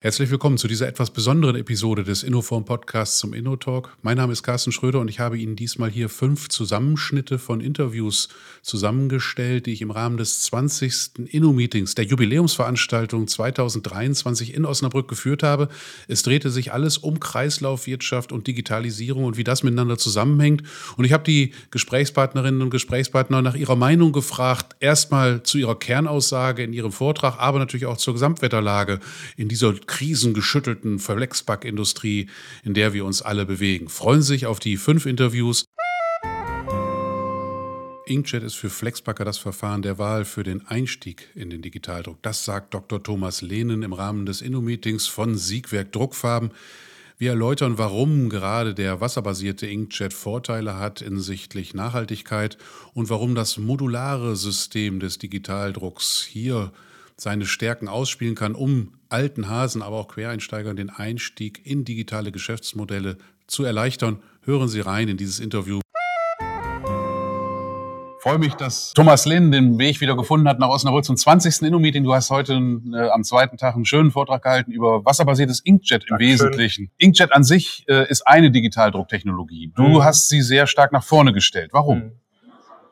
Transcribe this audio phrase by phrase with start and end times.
[0.00, 3.96] Herzlich willkommen zu dieser etwas besonderen Episode des Innoform Podcasts zum InnoTalk.
[4.00, 8.28] Mein Name ist Carsten Schröder und ich habe Ihnen diesmal hier fünf Zusammenschnitte von Interviews
[8.62, 11.32] zusammengestellt, die ich im Rahmen des 20.
[11.32, 15.68] Inno-Meetings, der Jubiläumsveranstaltung 2023 in Osnabrück geführt habe.
[16.06, 20.62] Es drehte sich alles um Kreislaufwirtschaft und Digitalisierung und wie das miteinander zusammenhängt.
[20.96, 24.76] Und ich habe die Gesprächspartnerinnen und Gesprächspartner nach ihrer Meinung gefragt.
[24.78, 29.00] Erstmal zu ihrer Kernaussage in ihrem Vortrag, aber natürlich auch zur Gesamtwetterlage
[29.36, 32.28] in dieser krisengeschüttelten Verletzbackindustrie,
[32.62, 33.88] in der wir uns alle bewegen.
[33.88, 35.64] Freuen Sie sich auf die fünf Interviews.
[38.08, 42.22] Inkjet ist für Flexpacker das Verfahren der Wahl für den Einstieg in den Digitaldruck.
[42.22, 43.02] Das sagt Dr.
[43.02, 46.52] Thomas Lehnen im Rahmen des Inno-Meetings von Siegwerk Druckfarben.
[47.18, 52.56] Wir erläutern, warum gerade der wasserbasierte Inkjet Vorteile hat hinsichtlich Nachhaltigkeit
[52.94, 56.72] und warum das modulare System des Digitaldrucks hier
[57.20, 63.18] seine Stärken ausspielen kann, um alten Hasen, aber auch Quereinsteigern den Einstieg in digitale Geschäftsmodelle
[63.46, 64.22] zu erleichtern.
[64.42, 65.80] Hören Sie rein in dieses Interview.
[66.40, 71.62] Ich freue mich, dass Thomas Linn den Weg wieder gefunden hat nach Osnabrück zum 20.
[71.62, 72.04] Inno-Meeting.
[72.04, 76.10] Du hast heute äh, am zweiten Tag einen schönen Vortrag gehalten über wasserbasiertes Inkjet im
[76.10, 76.32] Dankeschön.
[76.32, 76.90] Wesentlichen.
[76.98, 79.72] Inkjet an sich äh, ist eine Digitaldrucktechnologie.
[79.74, 80.04] Du mhm.
[80.04, 81.70] hast sie sehr stark nach vorne gestellt.
[81.72, 81.98] Warum?
[81.98, 82.12] Mhm.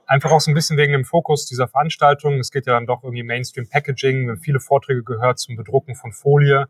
[0.07, 2.39] Einfach auch so ein bisschen wegen dem Fokus dieser Veranstaltung.
[2.39, 4.27] Es geht ja dann doch irgendwie Mainstream Packaging.
[4.27, 6.69] Wir haben viele Vorträge gehört zum Bedrucken von Folie.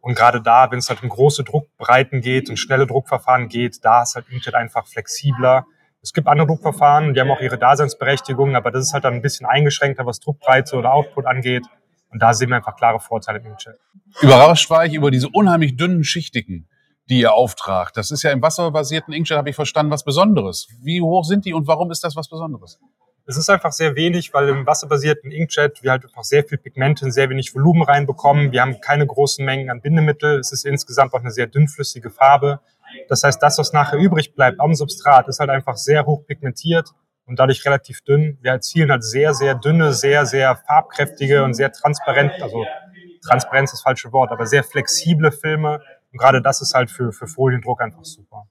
[0.00, 4.02] Und gerade da, wenn es halt um große Druckbreiten geht und schnelle Druckverfahren geht, da
[4.02, 5.64] ist halt Inkjet einfach flexibler.
[6.02, 9.22] Es gibt andere Druckverfahren, die haben auch ihre Daseinsberechtigung, aber das ist halt dann ein
[9.22, 11.64] bisschen eingeschränkter, was Druckbreite oder Output angeht.
[12.10, 13.78] Und da sehen wir einfach klare Vorteile im Inkjet.
[14.20, 16.68] Überrascht war ich über diese unheimlich dünnen Schichtigen
[17.08, 17.96] die ihr auftragt.
[17.96, 20.68] Das ist ja im wasserbasierten Inkjet, habe ich verstanden, was Besonderes.
[20.82, 22.78] Wie hoch sind die und warum ist das was Besonderes?
[23.24, 27.04] Es ist einfach sehr wenig, weil im wasserbasierten Inkjet wir halt einfach sehr viel Pigmente
[27.04, 28.50] und sehr wenig Volumen reinbekommen.
[28.50, 30.40] Wir haben keine großen Mengen an Bindemittel.
[30.40, 32.60] Es ist insgesamt auch eine sehr dünnflüssige Farbe.
[33.08, 36.90] Das heißt, das, was nachher übrig bleibt am Substrat, ist halt einfach sehr hoch pigmentiert
[37.26, 38.38] und dadurch relativ dünn.
[38.42, 42.64] Wir erzielen halt sehr, sehr dünne, sehr, sehr farbkräftige und sehr transparent, also
[43.24, 45.80] Transparenz ist das falsche Wort, aber sehr flexible Filme,
[46.12, 48.46] und gerade das ist halt für, für Foliendruck einfach super.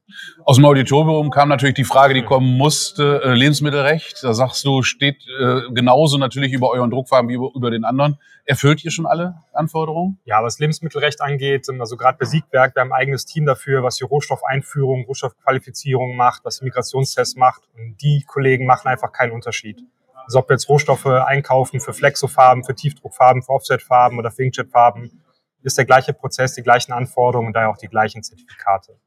[0.45, 4.23] Aus dem Auditorium kam natürlich die Frage, die kommen musste, äh, Lebensmittelrecht.
[4.23, 8.17] Da sagst du, steht äh, genauso natürlich über euren Druckfarben wie über, über den anderen.
[8.45, 10.19] Erfüllt ihr schon alle Anforderungen?
[10.25, 13.97] Ja, was Lebensmittelrecht angeht, also gerade bei Siegwerk, wir haben ein eigenes Team dafür, was
[13.97, 17.61] die Rohstoffeinführung, Rohstoffqualifizierung macht, was Migrationstests macht.
[17.75, 19.83] Und die Kollegen machen einfach keinen Unterschied.
[20.25, 25.21] Also ob wir jetzt Rohstoffe einkaufen für Flexofarben, für Tiefdruckfarben, für Offsetfarben oder für Inkjetfarben,
[25.63, 28.97] ist der gleiche Prozess, die gleichen Anforderungen und daher auch die gleichen Zertifikate.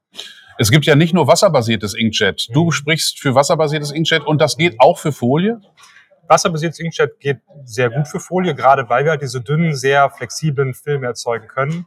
[0.58, 2.48] Es gibt ja nicht nur wasserbasiertes Inkjet.
[2.52, 2.72] Du mhm.
[2.72, 5.60] sprichst für wasserbasiertes Inkjet und das geht auch für Folie?
[6.28, 10.72] Wasserbasiertes Inkjet geht sehr gut für Folie, gerade weil wir halt diese dünnen, sehr flexiblen
[10.72, 11.86] Filme erzeugen können.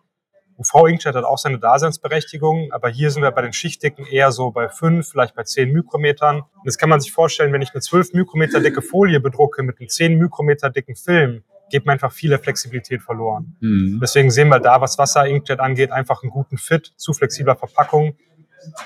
[0.57, 4.69] UV-Inkjet hat auch seine Daseinsberechtigung, aber hier sind wir bei den Schichtdicken eher so bei
[4.69, 6.41] fünf, vielleicht bei zehn Mikrometern.
[6.41, 9.79] Und das kann man sich vorstellen, wenn ich eine zwölf Mikrometer dicke Folie bedrucke mit
[9.79, 13.55] einem zehn Mikrometer dicken Film, geht mir einfach viele Flexibilität verloren.
[13.59, 13.99] Mhm.
[14.01, 18.17] Deswegen sehen wir da, was Wasser-Inkjet angeht, einfach einen guten Fit zu flexibler Verpackung.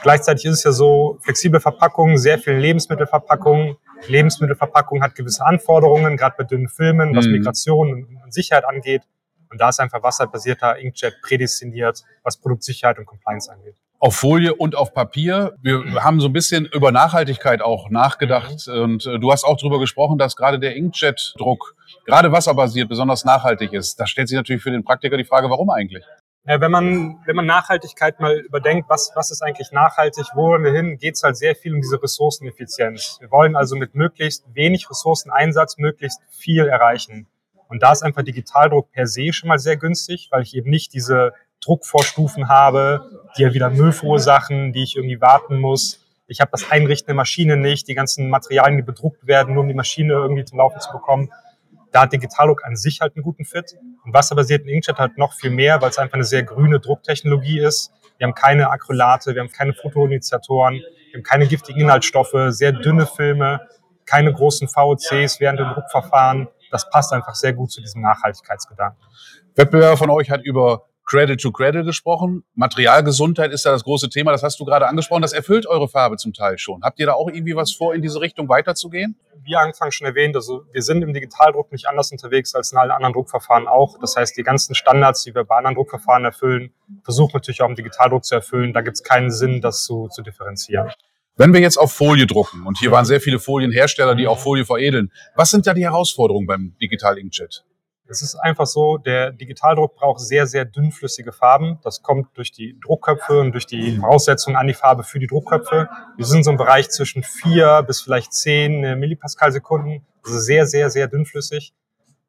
[0.01, 3.77] Gleichzeitig ist es ja so, flexible Verpackung, sehr viel Lebensmittelverpackung.
[4.07, 7.33] Lebensmittelverpackung hat gewisse Anforderungen, gerade bei dünnen Filmen, was mhm.
[7.33, 9.03] Migration und Sicherheit angeht.
[9.49, 14.75] Und da ist einfach wasserbasierter Inkjet prädestiniert, was Produktsicherheit und Compliance angeht auf Folie und
[14.75, 15.55] auf Papier.
[15.61, 18.81] Wir haben so ein bisschen über Nachhaltigkeit auch nachgedacht mhm.
[18.81, 21.75] und äh, du hast auch darüber gesprochen, dass gerade der Inkjet-Druck,
[22.05, 23.99] gerade wasserbasiert, besonders nachhaltig ist.
[23.99, 26.03] Da stellt sich natürlich für den Praktiker die Frage, warum eigentlich?
[26.43, 30.71] Wenn man, wenn man Nachhaltigkeit mal überdenkt, was, was ist eigentlich nachhaltig, wo wollen wir
[30.71, 33.17] hin, geht es halt sehr viel um diese Ressourceneffizienz.
[33.19, 37.27] Wir wollen also mit möglichst wenig Ressourceneinsatz möglichst viel erreichen.
[37.67, 40.93] Und da ist einfach Digitaldruck per se schon mal sehr günstig, weil ich eben nicht
[40.93, 41.33] diese
[41.63, 43.07] Druckvorstufen habe,
[43.37, 46.03] die ja wieder Müll verursachen, die ich irgendwie warten muss.
[46.25, 49.69] Ich habe das Einrichten der Maschine nicht, die ganzen Materialien, die bedruckt werden, nur um
[49.69, 51.31] die Maschine irgendwie zum Laufen zu bekommen.
[51.91, 53.75] Da hat Digitalook an sich halt einen guten Fit.
[54.03, 57.91] Und wasserbasierten Inkjet halt noch viel mehr, weil es einfach eine sehr grüne Drucktechnologie ist.
[58.17, 63.07] Wir haben keine Acrylate, wir haben keine Fotoinitiatoren, wir haben keine giftigen Inhaltsstoffe, sehr dünne
[63.07, 63.61] Filme,
[64.05, 66.47] keine großen VOCs während dem Druckverfahren.
[66.69, 69.03] Das passt einfach sehr gut zu diesem Nachhaltigkeitsgedanken.
[69.55, 72.45] Wettbewerber von euch hat über Cradle to Cradle gesprochen.
[72.55, 74.31] Materialgesundheit ist da das große Thema.
[74.31, 75.21] Das hast du gerade angesprochen.
[75.21, 76.83] Das erfüllt eure Farbe zum Teil schon.
[76.83, 79.19] Habt ihr da auch irgendwie was vor, in diese Richtung weiterzugehen?
[79.43, 82.91] Wie anfangs schon erwähnt, also wir sind im Digitaldruck nicht anders unterwegs als in allen
[82.91, 83.97] anderen Druckverfahren auch.
[83.99, 86.71] Das heißt, die ganzen Standards, die wir bei anderen Druckverfahren erfüllen,
[87.03, 88.71] versuchen natürlich auch im Digitaldruck zu erfüllen.
[88.71, 90.91] Da gibt es keinen Sinn, das zu, zu differenzieren.
[91.35, 94.63] Wenn wir jetzt auf Folie drucken, und hier waren sehr viele Folienhersteller, die auch Folie
[94.63, 97.65] veredeln, was sind da die Herausforderungen beim Digital Inkjet?
[98.11, 101.79] Es ist einfach so, der Digitaldruck braucht sehr, sehr dünnflüssige Farben.
[101.81, 105.87] Das kommt durch die Druckköpfe und durch die Voraussetzungen an die Farbe für die Druckköpfe.
[106.17, 110.05] Wir sind so im Bereich zwischen vier bis vielleicht zehn äh, Millipascal-Sekunden.
[110.25, 111.73] Also sehr, sehr, sehr dünnflüssig.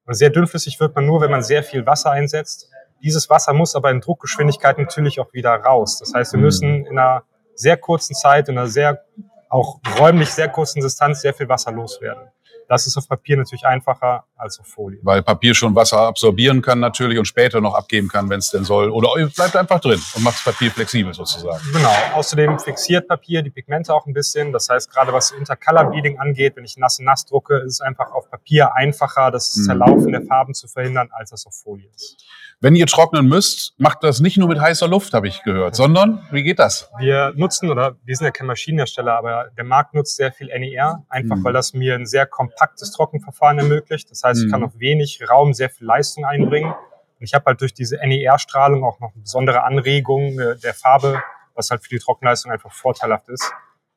[0.06, 2.70] Und sehr dünnflüssig wird man nur, wenn man sehr viel Wasser einsetzt.
[3.02, 5.98] Dieses Wasser muss aber in Druckgeschwindigkeit natürlich auch wieder raus.
[5.98, 6.44] Das heißt, wir mhm.
[6.44, 7.24] müssen in einer
[7.56, 9.04] sehr kurzen Zeit, in einer sehr,
[9.48, 12.28] auch räumlich sehr kurzen Distanz sehr viel Wasser loswerden.
[12.72, 14.98] Das ist auf Papier natürlich einfacher als auf Folie.
[15.02, 18.64] Weil Papier schon Wasser absorbieren kann natürlich und später noch abgeben kann, wenn es denn
[18.64, 18.88] soll.
[18.88, 21.62] Oder bleibt einfach drin und macht das Papier flexibel sozusagen.
[21.70, 21.92] Genau.
[22.14, 24.54] Außerdem fixiert Papier die Pigmente auch ein bisschen.
[24.54, 28.30] Das heißt, gerade was Intercolor Bleeding angeht, wenn ich nass-nass drucke, ist es einfach auf
[28.30, 29.64] Papier einfacher, das mhm.
[29.64, 32.24] Zerlaufen der Farben zu verhindern, als das auf Folie ist.
[32.62, 36.22] Wenn ihr trocknen müsst, macht das nicht nur mit heißer Luft, habe ich gehört, sondern
[36.30, 36.88] wie geht das?
[36.96, 41.04] Wir nutzen, oder wir sind ja kein Maschinenhersteller, aber der Markt nutzt sehr viel NER,
[41.08, 41.44] einfach mhm.
[41.44, 42.61] weil das mir ein sehr kompaktes
[42.92, 44.10] Trockenverfahren ermöglicht.
[44.10, 44.66] Das heißt, ich kann mhm.
[44.66, 46.72] auf wenig Raum sehr viel Leistung einbringen.
[46.72, 51.22] Und ich habe halt durch diese NER-Strahlung auch noch eine besondere Anregung äh, der Farbe,
[51.54, 53.52] was halt für die Trockenleistung einfach vorteilhaft ist.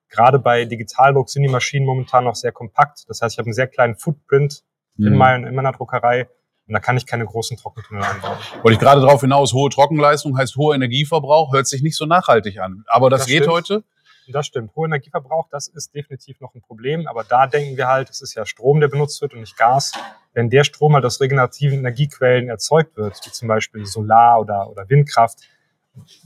[0.09, 3.05] Gerade bei Digitaldruck sind die Maschinen momentan noch sehr kompakt.
[3.07, 4.63] Das heißt, ich habe einen sehr kleinen Footprint
[4.97, 5.07] mhm.
[5.07, 6.27] in, mein, in meiner Druckerei
[6.67, 8.37] und da kann ich keine großen Trockentunnel einbauen.
[8.63, 12.59] Wollte ich gerade darauf hinaus, hohe Trockenleistung heißt hoher Energieverbrauch, hört sich nicht so nachhaltig
[12.59, 12.83] an.
[12.87, 13.53] Aber das, das geht stimmt.
[13.53, 13.83] heute?
[14.27, 14.75] Das stimmt.
[14.75, 17.07] Hoher Energieverbrauch, das ist definitiv noch ein Problem.
[17.07, 19.91] Aber da denken wir halt, es ist ja Strom, der benutzt wird und nicht Gas.
[20.33, 24.89] Wenn der Strom halt aus regenerativen Energiequellen erzeugt wird, wie zum Beispiel Solar- oder, oder
[24.89, 25.39] Windkraft,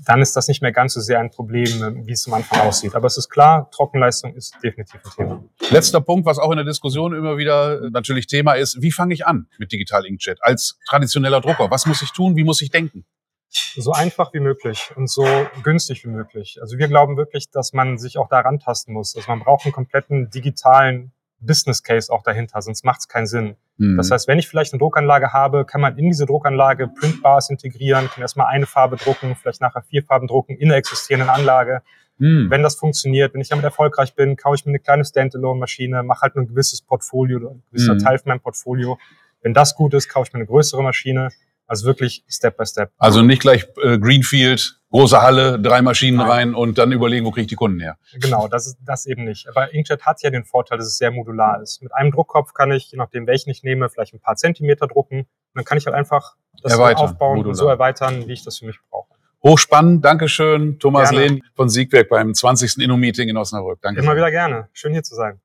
[0.06, 2.96] dann ist das nicht mehr ganz so sehr ein Problem, wie es am Anfang aussieht.
[2.96, 5.44] Aber es ist klar, Trockenleistung ist definitiv ein Thema.
[5.70, 9.28] Letzter Punkt, was auch in der Diskussion immer wieder natürlich Thema ist, wie fange ich
[9.28, 11.70] an mit Digital Inkjet als traditioneller Drucker?
[11.70, 12.36] Was muss ich tun?
[12.36, 13.06] Wie muss ich denken?
[13.50, 15.26] So einfach wie möglich und so
[15.64, 16.60] günstig wie möglich.
[16.62, 19.16] Also wir glauben wirklich, dass man sich auch da rantasten muss.
[19.16, 23.56] Also man braucht einen kompletten digitalen Business Case auch dahinter, sonst macht es keinen Sinn.
[23.78, 23.98] Mhm.
[23.98, 28.10] Das heißt, wenn ich vielleicht eine Druckanlage habe, kann man in diese Druckanlage Printbars integrieren,
[28.10, 31.82] kann erstmal eine Farbe drucken, vielleicht nachher vier Farben drucken in der existierenden Anlage.
[32.18, 32.50] Mhm.
[32.50, 36.22] Wenn das funktioniert, wenn ich damit erfolgreich bin, kaufe ich mir eine kleine Standalone-Maschine, mache
[36.22, 38.00] halt ein gewisses Portfolio oder ein gewisser mhm.
[38.00, 39.00] Teil von meinem Portfolio.
[39.42, 41.30] Wenn das gut ist, kaufe ich mir eine größere Maschine.
[41.70, 42.92] Also wirklich Step by Step.
[42.98, 46.28] Also nicht gleich äh, Greenfield, große Halle, drei Maschinen Nein.
[46.28, 47.96] rein und dann überlegen, wo kriege ich die Kunden her.
[48.16, 49.48] Genau, das ist das eben nicht.
[49.48, 51.84] Aber Inkjet hat ja den Vorteil, dass es sehr modular ist.
[51.84, 55.20] Mit einem Druckkopf kann ich, je nachdem welchen ich nehme, vielleicht ein paar Zentimeter drucken.
[55.20, 57.50] Und dann kann ich halt einfach das erweitern, aufbauen modular.
[57.50, 59.14] und so erweitern, wie ich das für mich brauche.
[59.44, 61.28] Hochspannend, Dankeschön, Thomas gerne.
[61.28, 62.80] Lehn von Siegwerk beim 20.
[62.80, 63.80] Inno-Meeting in Osnabrück.
[63.84, 64.02] Danke.
[64.02, 64.70] Immer wieder gerne.
[64.74, 65.40] Schön hier zu sein.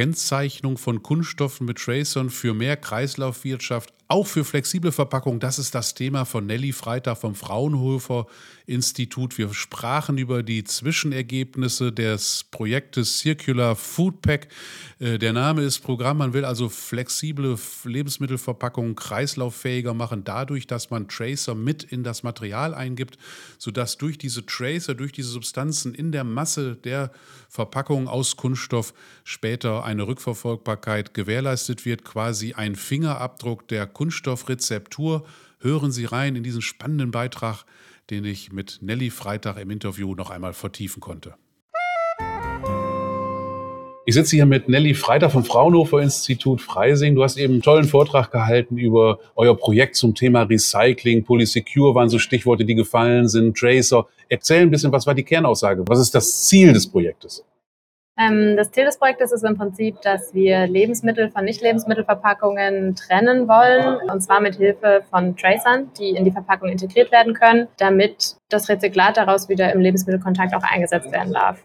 [0.00, 5.94] Kennzeichnung von Kunststoffen mit Tracern für mehr Kreislaufwirtschaft auch für flexible Verpackung, das ist das
[5.94, 8.26] Thema von Nelly Freitag vom Fraunhofer
[8.66, 9.38] Institut.
[9.38, 14.48] Wir sprachen über die Zwischenergebnisse des Projektes Circular Food Pack.
[14.98, 16.18] Äh, der Name ist Programm.
[16.18, 22.74] Man will also flexible Lebensmittelverpackungen kreislauffähiger machen, dadurch, dass man Tracer mit in das Material
[22.74, 23.16] eingibt,
[23.58, 27.12] sodass durch diese Tracer, durch diese Substanzen in der Masse der
[27.48, 35.24] Verpackung aus Kunststoff später eine Rückverfolgbarkeit gewährleistet wird, quasi ein Fingerabdruck der Kunststoffrezeptur.
[35.60, 37.64] Hören Sie rein in diesen spannenden Beitrag,
[38.08, 41.34] den ich mit Nelly Freitag im Interview noch einmal vertiefen konnte.
[44.06, 47.14] Ich sitze hier mit Nelly Freitag vom Fraunhofer Institut Freising.
[47.14, 51.22] Du hast eben einen tollen Vortrag gehalten über euer Projekt zum Thema Recycling.
[51.22, 53.54] Polysecure waren so Stichworte, die gefallen sind.
[53.54, 54.06] Tracer.
[54.30, 55.84] Erzähl ein bisschen, was war die Kernaussage?
[55.86, 57.44] Was ist das Ziel des Projektes?
[58.20, 64.10] Ähm, das Ziel des Projektes ist im Prinzip, dass wir Lebensmittel von Nicht-Lebensmittelverpackungen trennen wollen,
[64.10, 68.68] und zwar mit Hilfe von Tracern, die in die Verpackung integriert werden können, damit das
[68.68, 71.62] Rezyklat daraus wieder im Lebensmittelkontakt auch eingesetzt werden darf.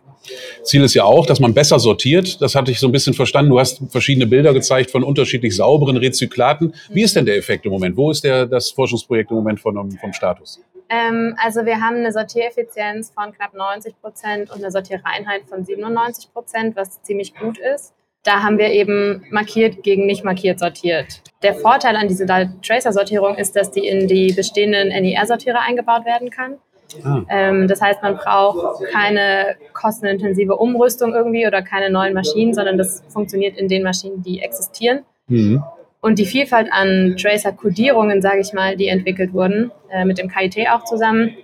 [0.63, 2.41] Ziel ist ja auch, dass man besser sortiert.
[2.41, 3.51] Das hatte ich so ein bisschen verstanden.
[3.51, 6.73] Du hast verschiedene Bilder gezeigt von unterschiedlich sauberen Rezyklaten.
[6.89, 7.97] Wie ist denn der Effekt im Moment?
[7.97, 10.61] Wo ist der, das Forschungsprojekt im Moment vom, vom Status?
[10.89, 16.31] Ähm, also wir haben eine Sortiereffizienz von knapp 90 Prozent und eine Sortierreinheit von 97
[16.33, 17.93] Prozent, was ziemlich gut ist.
[18.23, 21.21] Da haben wir eben markiert gegen nicht markiert sortiert.
[21.43, 22.25] Der Vorteil an dieser
[22.61, 26.57] Tracer-Sortierung ist, dass die in die bestehenden NIR-Sortierer eingebaut werden kann.
[27.03, 27.21] Ah.
[27.29, 33.03] Ähm, das heißt, man braucht keine kostenintensive Umrüstung irgendwie oder keine neuen Maschinen, sondern das
[33.09, 35.03] funktioniert in den Maschinen, die existieren.
[35.27, 35.63] Mhm.
[36.05, 40.69] Und die Vielfalt an Tracer-Kodierungen, sage ich mal, die entwickelt wurden, äh, mit dem KIT
[40.69, 41.35] auch zusammen,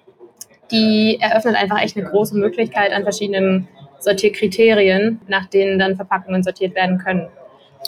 [0.70, 6.76] die eröffnet einfach echt eine große Möglichkeit an verschiedenen Sortierkriterien, nach denen dann Verpackungen sortiert
[6.76, 7.28] werden können.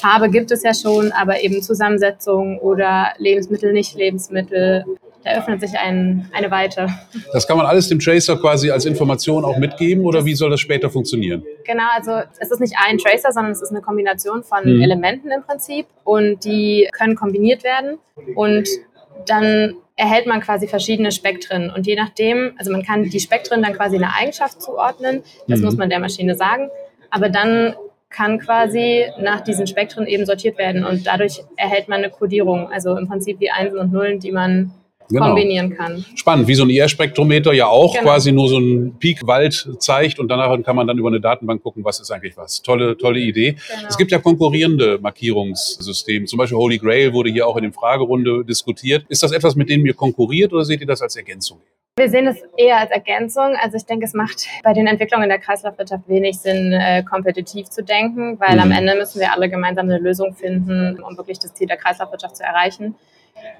[0.02, 4.84] Farbe gibt es ja schon, aber eben Zusammensetzung oder Lebensmittel, nicht Lebensmittel,
[5.24, 6.88] da öffnet sich ein, eine Weite.
[7.32, 10.60] Das kann man alles dem Tracer quasi als Information auch mitgeben oder wie soll das
[10.60, 11.44] später funktionieren?
[11.66, 14.82] Genau, also es ist nicht ein Tracer, sondern es ist eine Kombination von mhm.
[14.82, 17.98] Elementen im Prinzip und die können kombiniert werden
[18.36, 18.68] und
[19.26, 21.70] dann erhält man quasi verschiedene Spektren.
[21.70, 25.66] Und je nachdem, also man kann die Spektren dann quasi eine Eigenschaft zuordnen, das mhm.
[25.66, 26.70] muss man der Maschine sagen,
[27.10, 27.76] aber dann
[28.10, 32.96] kann quasi nach diesen Spektren eben sortiert werden und dadurch erhält man eine Kodierung, also
[32.96, 34.72] im Prinzip die Einsen und Nullen, die man
[35.10, 35.28] genau.
[35.28, 36.06] kombinieren kann.
[36.16, 38.06] Spannend, wie so ein IR-Spektrometer ja auch genau.
[38.06, 41.84] quasi nur so einen Peak-Wald zeigt und danach kann man dann über eine Datenbank gucken,
[41.84, 42.62] was ist eigentlich was.
[42.62, 43.52] Tolle, tolle Idee.
[43.52, 43.88] Genau.
[43.88, 46.26] Es gibt ja konkurrierende Markierungssysteme.
[46.26, 49.06] Zum Beispiel Holy Grail wurde hier auch in der Fragerunde diskutiert.
[49.10, 51.60] Ist das etwas, mit dem ihr konkurriert oder seht ihr das als Ergänzung?
[51.96, 53.56] Wir sehen es eher als Ergänzung.
[53.62, 57.70] Also ich denke, es macht bei den Entwicklungen in der Kreislaufwirtschaft wenig Sinn, äh, kompetitiv
[57.70, 58.62] zu denken, weil mhm.
[58.62, 62.38] am Ende müssen wir alle gemeinsam eine Lösung finden, um wirklich das Ziel der Kreislaufwirtschaft
[62.38, 62.96] zu erreichen.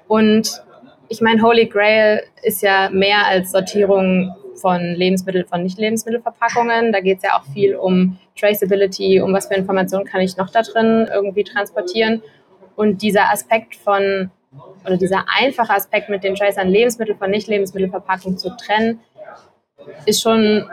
[0.08, 0.64] Und
[1.08, 6.92] ich meine, Holy Grail ist ja mehr als Sortierung von Lebensmittel, von Nicht-Lebensmittelverpackungen.
[6.92, 10.50] Da geht es ja auch viel um Traceability, um was für Informationen kann ich noch
[10.50, 12.22] da drin irgendwie transportieren.
[12.76, 14.30] Und dieser Aspekt von,
[14.84, 19.00] oder dieser einfache Aspekt mit den Tracern Lebensmittel von Nicht-Lebensmittelverpackungen zu trennen,
[20.06, 20.68] ist schon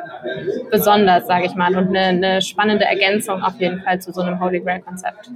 [0.72, 4.40] besonders, sage ich mal, und eine, eine, spannende Ergänzung auf jeden Fall zu so einem
[4.40, 5.30] Holy Grail-Konzept.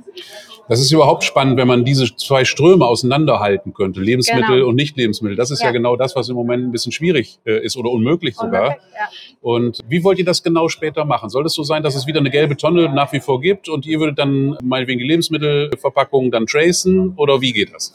[0.68, 4.68] Das ist überhaupt spannend, wenn man diese zwei Ströme auseinanderhalten könnte, Lebensmittel genau.
[4.68, 5.36] und Nicht-Lebensmittel.
[5.36, 5.68] Das ist ja.
[5.68, 5.72] ja.
[5.72, 8.64] genau das, was im Moment ein bisschen schwierig äh, ist oder unmöglich sogar.
[8.64, 9.10] Unmöglich, ja.
[9.42, 11.30] Und wie wollt ihr das genau später machen?
[11.30, 13.86] Soll es so sein, dass es wieder eine gelbe Tonne nach wie vor gibt und
[13.86, 17.94] ihr würdet dann meinetwegen die Lebensmittelverpackungen dann tracen oder wie geht das?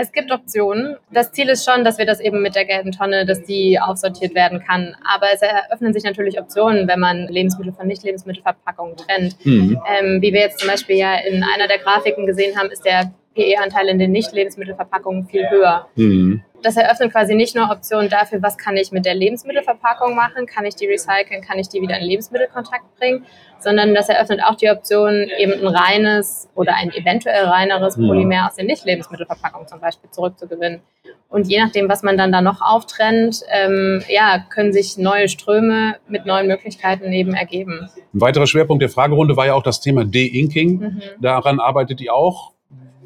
[0.00, 0.96] Es gibt Optionen.
[1.10, 4.32] Das Ziel ist schon, dass wir das eben mit der gelben Tonne, dass die aufsortiert
[4.32, 4.94] werden kann.
[5.02, 9.44] Aber es eröffnen sich natürlich Optionen, wenn man Lebensmittel von Nicht-Lebensmittelverpackungen trennt.
[9.44, 9.76] Mhm.
[9.90, 13.12] Ähm, wie wir jetzt zum Beispiel ja in einer der Grafiken gesehen haben, ist der
[13.34, 15.88] PE-Anteil in den Nicht-Lebensmittelverpackungen viel höher.
[15.96, 16.44] Mhm.
[16.62, 20.64] Das eröffnet quasi nicht nur Optionen dafür, was kann ich mit der Lebensmittelverpackung machen, kann
[20.64, 23.24] ich die recyceln, kann ich die wieder in Lebensmittelkontakt bringen,
[23.60, 28.56] sondern das eröffnet auch die Option, eben ein reines oder ein eventuell reineres Polymer aus
[28.56, 30.80] den Nicht-Lebensmittelverpackungen zum Beispiel zurückzugewinnen.
[31.28, 35.96] Und je nachdem, was man dann da noch auftrennt, ähm, ja, können sich neue Ströme
[36.08, 37.88] mit neuen Möglichkeiten eben ergeben.
[38.14, 40.78] Ein weiterer Schwerpunkt der Fragerunde war ja auch das Thema De-Inking.
[40.78, 41.02] Mhm.
[41.20, 42.52] Daran arbeitet ihr auch.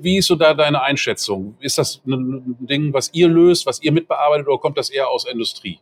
[0.03, 1.57] Wie ist so da deine Einschätzung?
[1.61, 5.25] Ist das ein Ding, was ihr löst, was ihr mitbearbeitet oder kommt das eher aus
[5.27, 5.79] Industrie?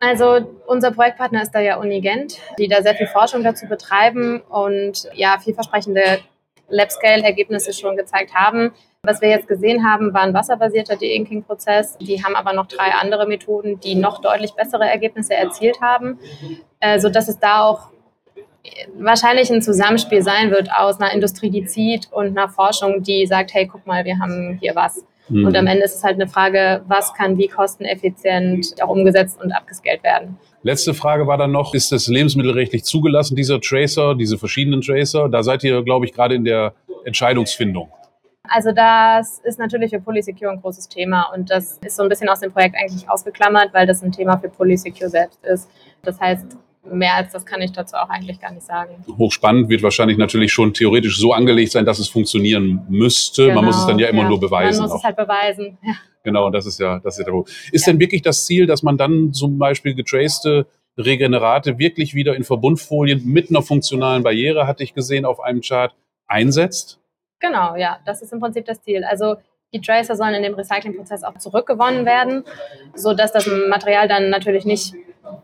[0.00, 5.08] Also unser Projektpartner ist da ja Unigent, die da sehr viel Forschung dazu betreiben und
[5.14, 6.20] ja vielversprechende
[6.68, 8.72] Lab-Scale-Ergebnisse schon gezeigt haben.
[9.02, 11.98] Was wir jetzt gesehen haben, war ein wasserbasierter De-Inking-Prozess.
[11.98, 16.18] Die haben aber noch drei andere Methoden, die noch deutlich bessere Ergebnisse erzielt haben,
[16.80, 17.88] äh, sodass es da auch
[18.98, 23.54] wahrscheinlich ein Zusammenspiel sein wird aus einer Industrie, die zieht und einer Forschung, die sagt,
[23.54, 25.04] hey, guck mal, wir haben hier was.
[25.28, 25.46] Mhm.
[25.46, 29.52] Und am Ende ist es halt eine Frage, was kann wie kosteneffizient auch umgesetzt und
[29.52, 30.38] abgescalt werden.
[30.62, 35.28] Letzte Frage war dann noch, ist das lebensmittelrechtlich zugelassen, dieser Tracer, diese verschiedenen Tracer?
[35.28, 37.90] Da seid ihr, glaube ich, gerade in der Entscheidungsfindung.
[38.46, 42.28] Also das ist natürlich für Polysecure ein großes Thema und das ist so ein bisschen
[42.28, 45.70] aus dem Projekt eigentlich ausgeklammert, weil das ein Thema für Polysecure selbst ist.
[46.02, 46.54] Das heißt,
[46.90, 49.04] mehr als das kann ich dazu auch eigentlich gar nicht sagen.
[49.18, 53.44] Hochspannend wird wahrscheinlich natürlich schon theoretisch so angelegt sein, dass es funktionieren müsste.
[53.44, 54.28] Genau, Man muss es dann ja immer ja.
[54.28, 54.80] nur beweisen.
[54.80, 54.98] Man muss auch.
[54.98, 55.78] es halt beweisen.
[55.82, 55.94] Ja.
[56.22, 57.92] Genau, das ist ja, das ist ja der Ist ja.
[57.92, 63.24] denn wirklich das Ziel, dass man dann zum Beispiel getracete Regenerate wirklich wieder in Verbundfolien
[63.24, 65.94] mit einer funktionalen Barriere, hatte ich gesehen auf einem Chart,
[66.26, 67.00] einsetzt?
[67.40, 69.04] Genau, ja, das ist im Prinzip das Ziel.
[69.04, 69.36] Also
[69.74, 72.44] die Tracer sollen in dem Recyclingprozess auch zurückgewonnen werden,
[72.94, 74.94] sodass das Material dann natürlich nicht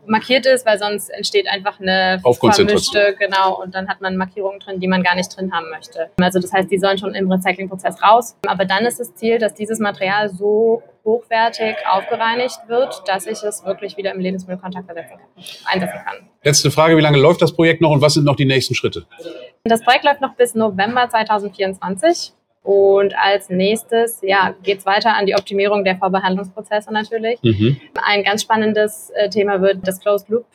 [0.05, 4.79] markiert ist, weil sonst entsteht einfach eine vermischte, genau, und dann hat man Markierungen drin,
[4.79, 6.09] die man gar nicht drin haben möchte.
[6.19, 8.35] Also das heißt, die sollen schon im Recyclingprozess raus.
[8.47, 13.65] Aber dann ist das Ziel, dass dieses Material so hochwertig aufgereinigt wird, dass ich es
[13.65, 16.29] wirklich wieder im Lebensmittelkontakt versetzen kann, einsetzen kann.
[16.43, 19.05] Letzte Frage, wie lange läuft das Projekt noch und was sind noch die nächsten Schritte?
[19.63, 22.33] Das Projekt läuft noch bis November 2024.
[22.63, 27.41] Und als nächstes ja, geht es weiter an die Optimierung der Vorbehandlungsprozesse natürlich.
[27.41, 27.81] Mhm.
[28.03, 30.45] Ein ganz spannendes äh, Thema wird das Closed Loop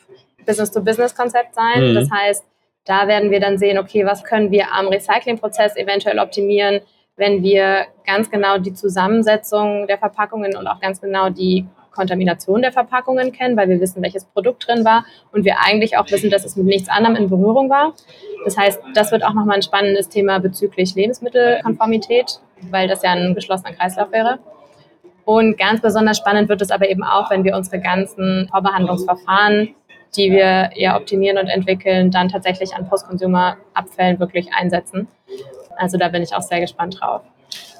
[0.45, 1.91] Business-to-Business-Konzept sein.
[1.91, 1.95] Mhm.
[1.95, 2.45] Das heißt,
[2.85, 6.79] da werden wir dann sehen, okay, was können wir am Recyclingprozess eventuell optimieren,
[7.17, 11.65] wenn wir ganz genau die Zusammensetzung der Verpackungen und auch ganz genau die
[11.97, 16.09] Kontamination der Verpackungen kennen, weil wir wissen, welches Produkt drin war und wir eigentlich auch
[16.11, 17.93] wissen, dass es mit nichts anderem in Berührung war.
[18.45, 22.39] Das heißt, das wird auch nochmal ein spannendes Thema bezüglich Lebensmittelkonformität,
[22.71, 24.39] weil das ja ein geschlossener Kreislauf wäre.
[25.25, 29.75] Und ganz besonders spannend wird es aber eben auch, wenn wir unsere ganzen Vorbehandlungsverfahren,
[30.15, 35.07] die wir ja optimieren und entwickeln, dann tatsächlich an Post-Consumer-Abfällen wirklich einsetzen.
[35.75, 37.23] Also da bin ich auch sehr gespannt drauf.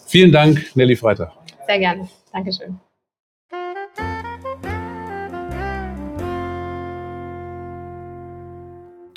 [0.06, 1.32] Vielen Dank, Nelly Freitag.
[1.66, 2.08] Sehr gerne.
[2.34, 2.80] Dankeschön.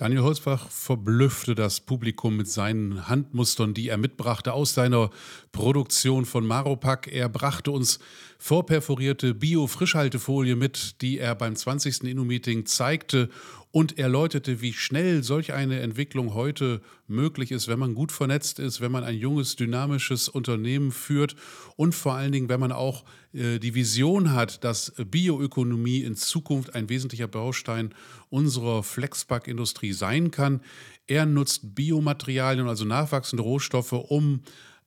[0.00, 5.11] Daniel Holzbach verblüffte das Publikum mit seinen Handmustern, die er mitbrachte aus seiner
[5.52, 7.07] Produktion von Maropack.
[7.12, 7.99] Er brachte uns
[8.40, 12.04] vorperforierte Bio-Frischhaltefolie mit, die er beim 20.
[12.04, 13.28] Inno-Meeting zeigte
[13.70, 18.80] und erläuterte, wie schnell solch eine Entwicklung heute möglich ist, wenn man gut vernetzt ist,
[18.80, 21.37] wenn man ein junges, dynamisches Unternehmen führt
[21.76, 23.04] und vor allen Dingen, wenn man auch
[23.35, 27.94] äh, die Vision hat, dass Bioökonomie in Zukunft ein wesentlicher Baustein
[28.30, 30.62] unserer Flexpack-Industrie sein kann.
[31.06, 34.40] Er nutzt Biomaterialien, also nachwachsende Rohstoffe, um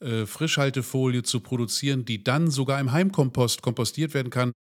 [0.04, 4.52] äh, Frischhaltefolie zu produzieren, die dann sogar im Heimkompost kompostiert werden kann.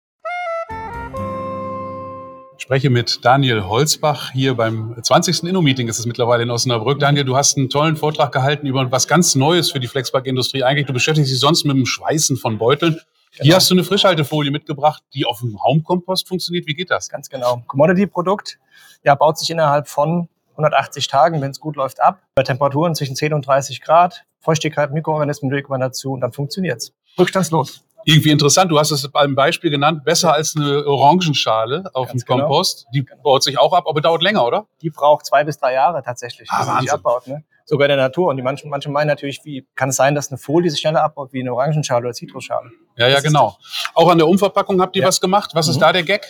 [2.63, 5.43] Ich spreche mit Daniel Holzbach hier beim 20.
[5.43, 7.01] Inno-Meeting, ist es mittlerweile in Osnabrück.
[7.01, 10.63] Daniel, du hast einen tollen Vortrag gehalten über was ganz Neues für die Flexpack-Industrie.
[10.63, 12.93] Eigentlich, du beschäftigst dich sonst mit dem Schweißen von Beuteln.
[12.93, 13.45] Genau.
[13.45, 16.69] Hier hast du eine Frischhaltefolie mitgebracht, die auf dem Raumkompost funktioniert.
[16.69, 17.09] Wie geht das?
[17.09, 17.65] Ganz genau.
[17.67, 18.61] Commodity-Produkt.
[19.03, 22.23] Ja, baut sich innerhalb von 180 Tagen, wenn es gut läuft, ab.
[22.35, 24.25] Bei Temperaturen zwischen 10 und 30 Grad.
[24.41, 26.93] Feuchtigkeit, Mikroorganismen, Rekombination, dann funktioniert's.
[27.19, 28.71] Rückstandslos irgendwie interessant.
[28.71, 32.49] Du hast es beim Beispiel genannt, besser als eine Orangenschale auf Ganz dem genau.
[32.49, 32.87] Kompost.
[32.93, 33.23] Die genau.
[33.23, 34.67] baut sich auch ab, aber dauert länger, oder?
[34.81, 37.27] Die braucht zwei bis drei Jahre tatsächlich, ah, bis sie sich abbaut.
[37.27, 37.45] Ne?
[37.65, 38.29] Sogar in der Natur.
[38.29, 41.03] Und die manchen, manche meinen natürlich, wie kann es sein, dass eine Folie sich schneller
[41.03, 42.71] abbaut wie eine Orangenschale oder Zitrusschale?
[42.97, 43.57] Ja, ja, genau.
[43.95, 45.09] Auch an der Umverpackung habt ihr ja.
[45.09, 45.53] was gemacht.
[45.55, 45.73] Was mhm.
[45.73, 46.23] ist da der Gag?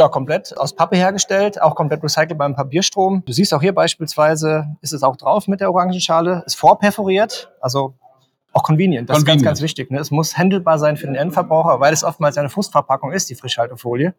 [0.00, 3.22] Ja, komplett aus Pappe hergestellt, auch komplett recycelt beim Papierstrom.
[3.26, 7.92] Du siehst auch hier beispielsweise, ist es auch drauf mit der Orangenschale, ist vorperforiert, also
[8.54, 9.42] auch convenient, das convenient.
[9.42, 9.90] ist ganz, ganz wichtig.
[9.90, 9.98] Ne?
[9.98, 14.14] Es muss handelbar sein für den Endverbraucher, weil es oftmals eine Frustverpackung ist, die Frischhaltefolie.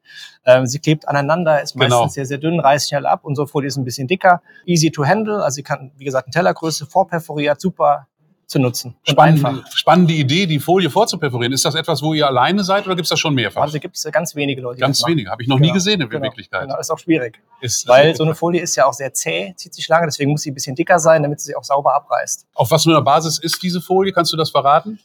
[0.46, 2.08] Ähm, sie klebt aneinander, ist meistens genau.
[2.10, 3.22] sehr, sehr dünn, reißt schnell ab.
[3.24, 5.44] Unsere Folie ist ein bisschen dicker, easy to handle.
[5.44, 8.08] Also sie kann, wie gesagt, eine Tellergröße, vorperforiert, super
[8.52, 8.96] zu nutzen.
[9.04, 11.54] Spannende, spannende Idee, die Folie vorzuperforieren.
[11.54, 13.62] Ist das etwas, wo ihr alleine seid oder gibt es das schon mehrfach?
[13.62, 14.80] Also gibt es ganz wenige Leute.
[14.80, 15.70] Ganz wenige, habe ich noch genau.
[15.70, 16.24] nie gesehen in genau.
[16.24, 16.64] Wirklichkeit.
[16.64, 17.42] Genau, ist auch schwierig.
[17.62, 20.42] Ist, Weil so eine Folie ist ja auch sehr zäh, zieht sich lange, deswegen muss
[20.42, 22.46] sie ein bisschen dicker sein, damit sie sich auch sauber abreißt.
[22.54, 24.12] Auf was für einer Basis ist diese Folie?
[24.12, 25.00] Kannst du das verraten?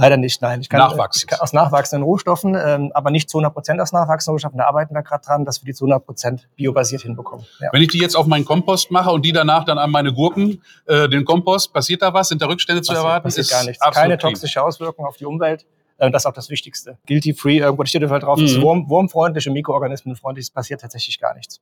[0.00, 0.60] Leider nicht, nein.
[0.60, 1.24] Ich kann, Nachwachsend.
[1.24, 4.58] Ich kann aus nachwachsenden Rohstoffen, ähm, aber nicht zu 100 Prozent aus nachwachsenden Rohstoffen.
[4.58, 7.44] Da arbeiten wir gerade dran, dass wir die zu 100 Prozent biobasiert hinbekommen.
[7.58, 7.70] Ja.
[7.72, 10.62] Wenn ich die jetzt auf meinen Kompost mache und die danach dann an meine Gurken,
[10.86, 12.28] äh, den Kompost, passiert da was?
[12.28, 13.24] Sind da Rückstände passiert, zu erwarten?
[13.24, 13.84] Passiert ist gar nichts.
[13.90, 15.66] Keine toxische Auswirkung auf die Umwelt.
[15.98, 16.96] Äh, das ist auch das Wichtigste.
[17.06, 18.44] Guilty-free, irgendwo steht auf drauf, mhm.
[18.44, 21.60] ist wurm, wurmfreundlich und mikroorganismenfreundlich, es passiert tatsächlich gar nichts.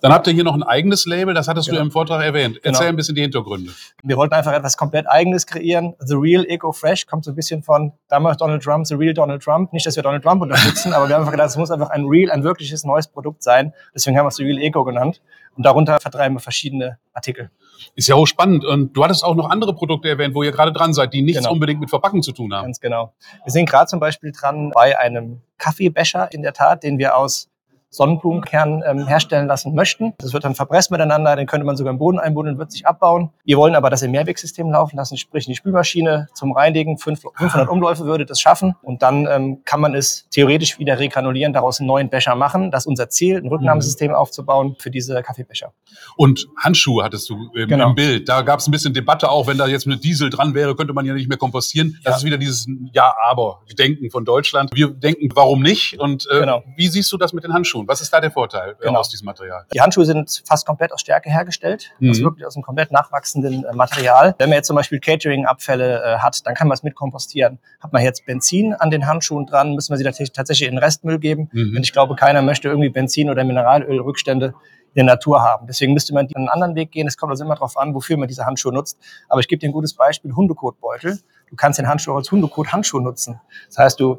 [0.00, 1.80] Dann habt ihr hier noch ein eigenes Label, das hattest genau.
[1.80, 2.56] du im Vortrag erwähnt.
[2.62, 2.88] Erzähl genau.
[2.88, 3.72] ein bisschen die Hintergründe.
[4.02, 5.94] Wir wollten einfach etwas komplett Eigenes kreieren.
[5.98, 9.42] The Real Eco Fresh kommt so ein bisschen von damals Donald Trump, The Real Donald
[9.42, 9.72] Trump.
[9.72, 12.04] Nicht, dass wir Donald Trump unterstützen, aber wir haben einfach gedacht, es muss einfach ein
[12.06, 13.72] real, ein wirkliches neues Produkt sein.
[13.94, 15.20] Deswegen haben wir es The Real Eco genannt.
[15.56, 17.50] Und darunter vertreiben wir verschiedene Artikel.
[17.94, 18.64] Ist ja hochspannend.
[18.64, 21.42] Und du hattest auch noch andere Produkte erwähnt, wo ihr gerade dran seid, die nichts
[21.42, 21.52] genau.
[21.52, 22.64] unbedingt mit Verpacken zu tun haben.
[22.64, 23.14] Ganz genau.
[23.44, 27.48] Wir sind gerade zum Beispiel dran bei einem Kaffeebecher in der Tat, den wir aus
[27.96, 30.12] Sonnenblumenkern ähm, herstellen lassen möchten.
[30.18, 33.30] Das wird dann verpresst miteinander, den könnte man sogar im Boden einbuddeln, wird sich abbauen.
[33.44, 36.98] Wir wollen aber das im Mehrwegsystem laufen lassen, sprich in die Spülmaschine zum Reinigen.
[36.98, 41.80] 500 Umläufe würde das schaffen und dann ähm, kann man es theoretisch wieder regranulieren, daraus
[41.80, 42.70] einen neuen Becher machen.
[42.70, 44.16] Das ist unser Ziel, ein Rücknahmesystem mhm.
[44.16, 45.72] aufzubauen für diese Kaffeebecher.
[46.16, 47.90] Und Handschuhe hattest du im, genau.
[47.90, 48.28] im Bild.
[48.28, 50.92] Da gab es ein bisschen Debatte auch, wenn da jetzt mit Diesel dran wäre, könnte
[50.92, 51.98] man ja nicht mehr kompostieren.
[52.04, 52.16] Das ja.
[52.18, 54.70] ist wieder dieses Ja-Aber-Denken von Deutschland.
[54.74, 55.98] Wir denken, warum nicht?
[55.98, 56.62] Und äh, genau.
[56.76, 57.85] wie siehst du das mit den Handschuhen?
[57.86, 59.00] Was ist da der Vorteil äh, genau.
[59.00, 59.66] aus diesem Material?
[59.72, 61.92] Die Handschuhe sind fast komplett aus Stärke hergestellt.
[61.98, 62.08] Mhm.
[62.08, 64.34] Also wirklich aus einem komplett nachwachsenden äh, Material.
[64.38, 67.58] Wenn man jetzt zum Beispiel Catering-Abfälle äh, hat, dann kann man es mit kompostieren.
[67.80, 71.18] Hat man jetzt Benzin an den Handschuhen dran, müssen wir sie tatsächlich in den Restmüll
[71.18, 71.48] geben.
[71.52, 71.76] Mhm.
[71.76, 74.54] Und ich glaube, keiner möchte irgendwie Benzin oder Mineralölrückstände
[74.96, 75.66] in der Natur haben.
[75.66, 77.06] Deswegen müsste man einen anderen Weg gehen.
[77.06, 78.98] Es kommt also immer darauf an, wofür man diese Handschuhe nutzt.
[79.28, 81.20] Aber ich gebe dir ein gutes Beispiel, Hundekotbeutel.
[81.50, 83.38] Du kannst den Handschuh als Hundekot-Handschuh nutzen.
[83.68, 84.18] Das heißt, du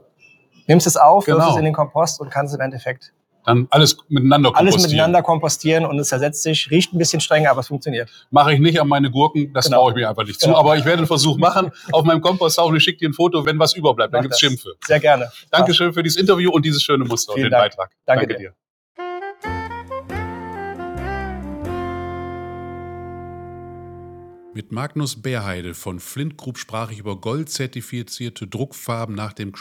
[0.68, 1.40] nimmst es auf, genau.
[1.40, 3.12] wirfst es in den Kompost und kannst im Endeffekt
[3.48, 4.74] dann alles miteinander kompostieren.
[4.74, 8.10] Alles miteinander kompostieren und es ersetzt sich, riecht ein bisschen strenger, aber es funktioniert.
[8.30, 9.78] Mache ich nicht an meine Gurken, das genau.
[9.78, 10.48] traue ich mir einfach nicht zu.
[10.48, 10.60] Genau.
[10.60, 12.76] Aber ich werde einen Versuch machen auf meinem Komposthaufen.
[12.76, 14.74] Ich schicke dir ein Foto, wenn was überbleibt, dann gibt's Schimpfe.
[14.86, 15.32] Sehr gerne.
[15.50, 17.72] Dankeschön für dieses Interview und dieses schöne Muster Vielen und den Dank.
[17.72, 17.92] Beitrag.
[18.06, 18.54] Danke, Danke dir.
[24.54, 29.54] Mit Magnus Bärheide von Flint Group sprach ich über goldzertifizierte Druckfarben nach dem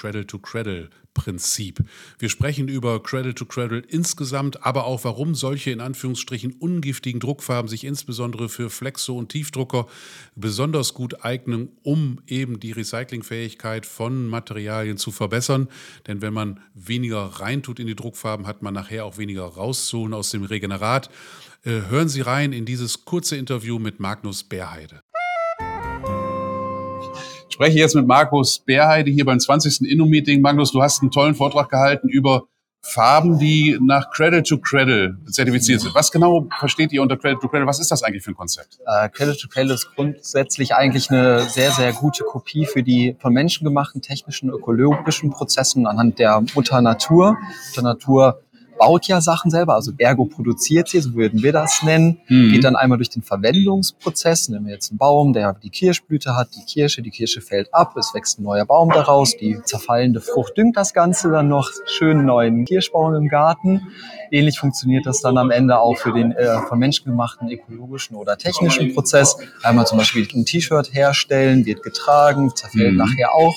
[1.16, 1.82] Cradle-to-Cradle-Prinzip.
[2.18, 8.48] Wir sprechen über Cradle-to-Cradle insgesamt, aber auch warum solche in Anführungsstrichen ungiftigen Druckfarben sich insbesondere
[8.48, 9.86] für Flexo- und Tiefdrucker
[10.34, 15.68] besonders gut eignen, um eben die Recyclingfähigkeit von Materialien zu verbessern.
[16.06, 20.30] Denn wenn man weniger reintut in die Druckfarben, hat man nachher auch weniger rauszuholen aus
[20.30, 21.10] dem Regenerat.
[21.64, 25.00] Äh, hören Sie rein in dieses kurze Interview mit Magnus Bärheide.
[27.56, 29.90] Ich spreche jetzt mit Markus Bärheide hier beim 20.
[29.90, 30.42] Inno-Meeting.
[30.42, 32.42] Magnus, du hast einen tollen Vortrag gehalten über
[32.82, 35.94] Farben, die nach Cradle to Cradle zertifiziert sind.
[35.94, 37.66] Was genau versteht ihr unter Cradle to Cradle?
[37.66, 38.78] Was ist das eigentlich für ein Konzept?
[38.86, 43.32] Äh, Cradle to Cradle ist grundsätzlich eigentlich eine sehr, sehr gute Kopie für die von
[43.32, 47.38] Menschen gemachten technischen, ökologischen Prozessen anhand der Mutter Natur.
[47.70, 48.42] Mutter Natur
[48.78, 52.52] baut ja Sachen selber, also ergo produziert sie, so würden wir das nennen, mhm.
[52.52, 56.48] geht dann einmal durch den Verwendungsprozess, nehmen wir jetzt einen Baum, der die Kirschblüte hat,
[56.54, 60.56] die Kirsche, die Kirsche fällt ab, es wächst ein neuer Baum daraus, die zerfallende Frucht
[60.56, 63.88] düngt das Ganze dann noch schön neuen Kirschbaum im Garten.
[64.30, 68.36] Ähnlich funktioniert das dann am Ende auch für den äh, von Menschen gemachten ökologischen oder
[68.36, 69.36] technischen Prozess.
[69.62, 72.98] Einmal zum Beispiel ein T-Shirt herstellen, wird getragen, zerfällt mhm.
[72.98, 73.54] nachher auch,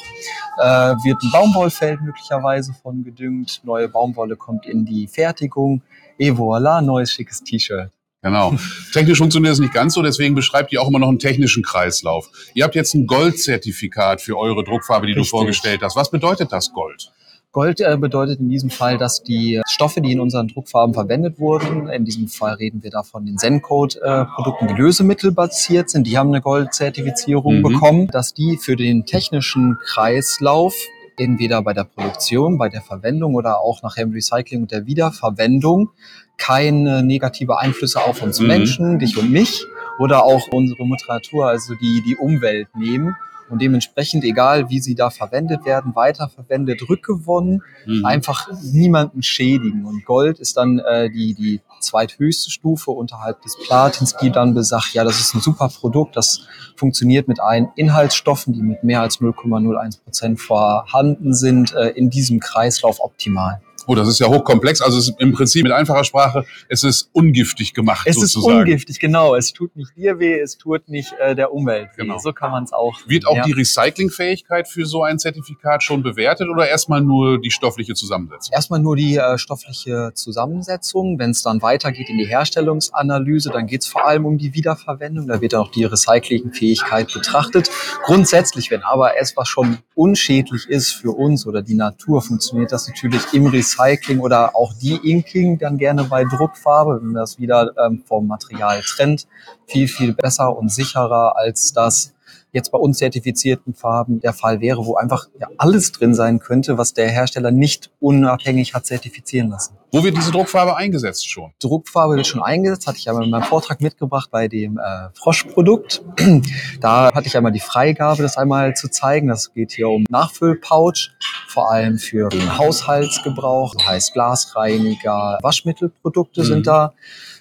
[0.59, 5.81] äh, wird ein Baumwollfeld möglicherweise von gedüngt, neue Baumwolle kommt in die Fertigung.
[6.17, 7.89] Et voilà, neues schickes T-Shirt.
[8.21, 8.53] Genau.
[8.91, 12.29] Technisch funktioniert das nicht ganz so, deswegen beschreibt ihr auch immer noch einen technischen Kreislauf.
[12.53, 15.31] Ihr habt jetzt ein Goldzertifikat für eure Druckfarbe, die Richtig.
[15.31, 15.95] du vorgestellt hast.
[15.95, 17.11] Was bedeutet das Gold?
[17.51, 21.87] Gold äh, bedeutet in diesem Fall, dass die Stoffe, die in unseren Druckfarben verwendet wurden,
[21.87, 26.41] in diesem Fall reden wir da von den Zen-Code-Produkten, die lösemittelbasiert sind, die haben eine
[26.41, 27.63] Goldzertifizierung mhm.
[27.63, 30.75] bekommen, dass die für den technischen Kreislauf
[31.19, 35.89] entweder bei der Produktion, bei der Verwendung oder auch nachher im Recycling und der Wiederverwendung
[36.37, 38.47] keine negative Einflüsse auf uns mhm.
[38.47, 39.65] Menschen, dich und mich
[39.99, 43.15] oder auch unsere Mutter Natur, also die, die Umwelt nehmen
[43.49, 48.05] und dementsprechend, egal wie sie da verwendet werden, weiterverwendet, rückgewonnen, mhm.
[48.05, 49.85] einfach niemanden schädigen.
[49.85, 54.93] Und Gold ist dann äh, die, die zweithöchste Stufe unterhalb des Platins, die dann besagt,
[54.93, 56.41] ja, das ist ein super Produkt, das
[56.75, 62.39] funktioniert mit allen Inhaltsstoffen, die mit mehr als 0,01 Prozent vorhanden sind, äh, in diesem
[62.39, 63.61] Kreislauf optimal.
[63.89, 64.81] Oh, das ist ja hochkomplex.
[64.81, 68.05] Also es ist im Prinzip mit einfacher Sprache, es ist ungiftig gemacht.
[68.05, 68.59] Es sozusagen.
[68.59, 69.33] ist ungiftig, genau.
[69.33, 72.03] Es tut nicht dir weh, es tut nicht äh, der Umwelt weh.
[72.03, 72.19] Genau.
[72.19, 72.99] So kann man es auch.
[73.07, 73.41] Wird auch ja.
[73.41, 78.53] die Recyclingfähigkeit für so ein Zertifikat schon bewertet oder erstmal nur die stoffliche Zusammensetzung?
[78.53, 81.17] Erstmal nur die äh, stoffliche Zusammensetzung.
[81.17, 85.25] Wenn es dann weitergeht in die Herstellungsanalyse, dann geht es vor allem um die Wiederverwendung.
[85.25, 87.71] Da wird dann auch die Recyclingfähigkeit betrachtet.
[88.03, 93.21] Grundsätzlich, wenn aber etwas schon unschädlich ist für uns oder die Natur, funktioniert das natürlich
[93.33, 98.25] im Recycling oder auch De-Inking dann gerne bei Druckfarbe, wenn man das wieder ähm, vom
[98.25, 99.27] Material trennt.
[99.67, 102.13] Viel, viel besser und sicherer als das
[102.53, 106.77] jetzt bei uns zertifizierten Farben der Fall wäre, wo einfach ja, alles drin sein könnte,
[106.77, 109.78] was der Hersteller nicht unabhängig hat zertifizieren lassen.
[109.91, 111.51] Wo wird diese Druckfarbe eingesetzt schon?
[111.59, 116.03] Druckfarbe wird schon eingesetzt, hatte ich einmal in meinem Vortrag mitgebracht bei dem äh, Froschprodukt.
[116.81, 119.27] da hatte ich einmal die Freigabe, das einmal zu zeigen.
[119.29, 121.09] Das geht hier um Nachfüllpouch,
[121.47, 126.45] vor allem für den Haushaltsgebrauch, das heißt Glasreiniger, Waschmittelprodukte mhm.
[126.45, 126.93] sind da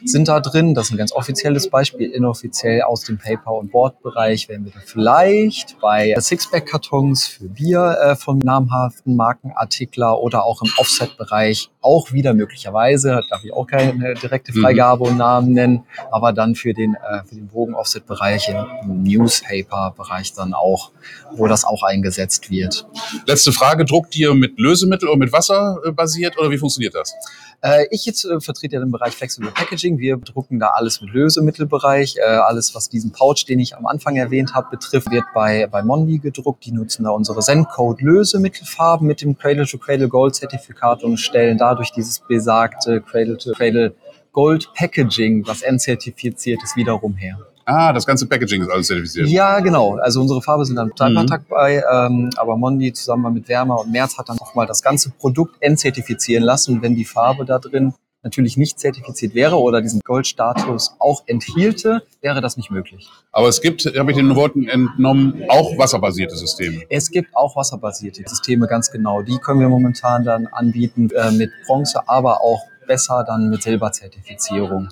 [0.04, 0.74] sind da drin.
[0.74, 2.10] Das ist ein ganz offizielles Beispiel.
[2.10, 8.16] Inoffiziell aus dem Paper- und Boardbereich werden wir da vielleicht bei Sixpack-Kartons für Bier äh,
[8.16, 14.52] von namhaften Markenartikler oder auch im Offset-Bereich auch wieder möglicherweise, darf ich auch keine direkte
[14.52, 14.60] mhm.
[14.60, 20.52] Freigabe und Namen nennen, aber dann für den, äh, für den Bogen-Offset-Bereich im Newspaper-Bereich dann
[20.52, 20.92] auch,
[21.32, 22.86] wo das auch eingesetzt wird.
[23.26, 27.14] Letzte Frage, druckt ihr mit Lösemittel oder mit Wasser äh, basiert oder wie funktioniert das?
[27.60, 29.98] Äh, ich jetzt äh, vertrete ja den Bereich Flexible Packaging.
[29.98, 32.16] Wir drucken da alles mit Lösemittelbereich.
[32.18, 35.82] Äh, alles, was diesen Pouch, den ich am Anfang erwähnt habe, betrifft, wird bei, bei
[35.82, 36.64] Mondi gedruckt.
[36.64, 42.20] Die nutzen da unsere Zen-Code Lösemittelfarben mit dem Cradle-to-Cradle Gold Zertifikat und stellen dadurch dieses
[42.20, 43.94] besagte Cradle-to-Cradle
[44.32, 47.38] Gold Packaging, was N-zertifiziert ist, wiederum her.
[47.70, 49.28] Ah, das ganze Packaging ist alles zertifiziert.
[49.28, 49.96] Ja, genau.
[49.96, 51.50] Also unsere Farbe sind dann Type-Attack mhm.
[51.50, 55.10] bei, ähm, aber Mondi zusammen mit Wärmer und Merz hat dann auch mal das ganze
[55.10, 56.76] Produkt entzertifizieren lassen.
[56.76, 62.02] Und wenn die Farbe da drin natürlich nicht zertifiziert wäre oder diesen Goldstatus auch enthielte,
[62.22, 63.06] wäre das nicht möglich.
[63.32, 66.84] Aber es gibt, habe ich den Worten entnommen, auch wasserbasierte Systeme.
[66.88, 69.20] Es gibt auch wasserbasierte Systeme, ganz genau.
[69.20, 74.88] Die können wir momentan dann anbieten äh, mit Bronze, aber auch besser dann mit Silberzertifizierung.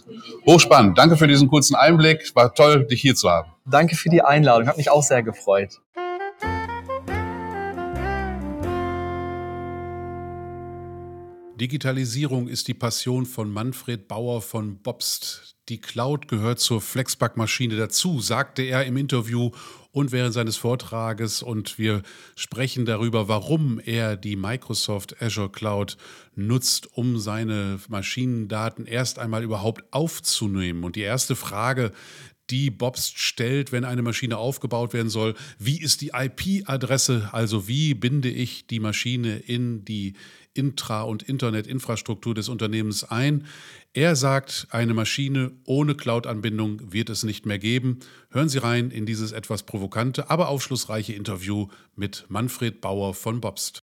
[0.47, 0.97] Hochspannend.
[0.97, 2.31] Danke für diesen kurzen Einblick.
[2.37, 3.51] War toll, dich hier zu haben.
[3.65, 4.69] Danke für die Einladung.
[4.69, 5.81] Hat mich auch sehr gefreut.
[11.57, 15.56] Digitalisierung ist die Passion von Manfred Bauer von Bobst.
[15.69, 19.51] Die Cloud gehört zur Flexpack-Maschine dazu, sagte er im Interview
[19.91, 21.43] und während seines Vortrages.
[21.43, 22.03] Und wir
[22.37, 25.97] sprechen darüber, warum er die Microsoft Azure Cloud
[26.37, 30.85] nutzt, um seine Maschinendaten erst einmal überhaupt aufzunehmen.
[30.85, 31.91] Und die erste Frage,
[32.51, 35.35] die Bobst stellt, wenn eine Maschine aufgebaut werden soll.
[35.59, 37.31] Wie ist die IP-Adresse?
[37.33, 40.15] Also wie binde ich die Maschine in die
[40.55, 43.47] Intra- und Internetinfrastruktur des Unternehmens ein?
[43.93, 48.01] Er sagt, eine Maschine ohne Cloud-Anbindung wird es nicht mehr geben.
[48.31, 53.81] Hören Sie rein in dieses etwas provokante, aber aufschlussreiche Interview mit Manfred Bauer von Bobst.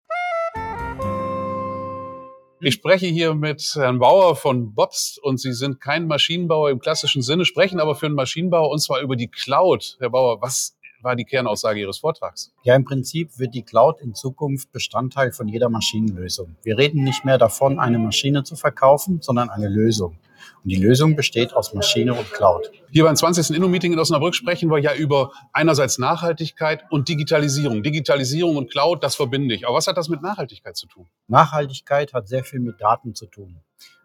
[2.65, 7.21] Ich spreche hier mit Herrn Bauer von Bobst und Sie sind kein Maschinenbauer im klassischen
[7.21, 9.97] Sinne, sprechen aber für einen Maschinenbauer und zwar über die Cloud.
[9.99, 12.53] Herr Bauer, was war die Kernaussage Ihres Vortrags?
[12.63, 16.55] Ja, im Prinzip wird die Cloud in Zukunft Bestandteil von jeder Maschinenlösung.
[16.63, 20.15] Wir reden nicht mehr davon, eine Maschine zu verkaufen, sondern eine Lösung.
[20.63, 22.69] Und die Lösung besteht aus Maschine und Cloud.
[22.91, 23.55] Hier beim 20.
[23.55, 27.83] Inno-Meeting in Osnabrück sprechen wir ja über einerseits Nachhaltigkeit und Digitalisierung.
[27.83, 29.67] Digitalisierung und Cloud, das verbinde ich.
[29.67, 31.07] Aber was hat das mit Nachhaltigkeit zu tun?
[31.27, 33.61] Nachhaltigkeit hat sehr viel mit Daten zu tun.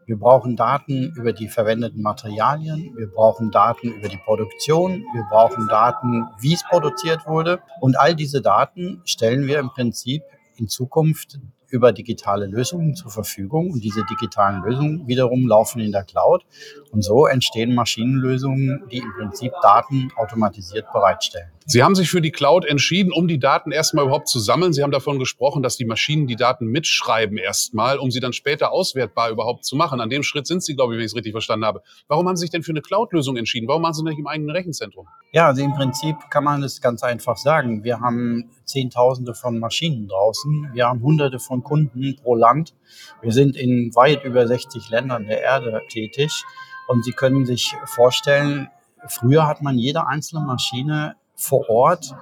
[0.08, 5.68] Wir brauchen Daten über die verwendeten Materialien, wir brauchen Daten über die Produktion, wir brauchen
[5.68, 7.60] Daten, wie es produziert wurde.
[7.82, 10.22] Und all diese Daten stellen wir im Prinzip
[10.56, 16.04] in Zukunft über digitale Lösungen zur Verfügung und diese digitalen Lösungen wiederum laufen in der
[16.04, 16.44] Cloud
[16.90, 21.50] und so entstehen Maschinenlösungen, die im Prinzip Daten automatisiert bereitstellen.
[21.70, 24.72] Sie haben sich für die Cloud entschieden, um die Daten erstmal überhaupt zu sammeln.
[24.72, 28.72] Sie haben davon gesprochen, dass die Maschinen die Daten mitschreiben erstmal, um sie dann später
[28.72, 30.00] auswertbar überhaupt zu machen.
[30.00, 31.82] An dem Schritt sind Sie, glaube ich, wenn ich es richtig verstanden habe.
[32.06, 33.68] Warum haben Sie sich denn für eine Cloud-Lösung entschieden?
[33.68, 35.08] Warum machen Sie nicht im eigenen Rechenzentrum?
[35.32, 37.84] Ja, also im Prinzip kann man es ganz einfach sagen.
[37.84, 40.70] Wir haben Zehntausende von Maschinen draußen.
[40.72, 42.72] Wir haben Hunderte von Kunden pro Land.
[43.20, 46.44] Wir sind in weit über 60 Ländern der Erde tätig.
[46.86, 48.68] Und Sie können sich vorstellen,
[49.06, 52.14] früher hat man jede einzelne Maschine vor Ort